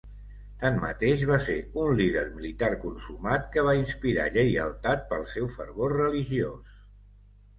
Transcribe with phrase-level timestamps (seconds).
[0.61, 6.75] Tanmateix, va ser un líder militar consumat que va inspirar lleialtat pel seu fervor religiós.